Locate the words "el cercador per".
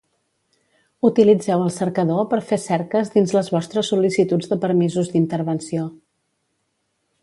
1.65-2.41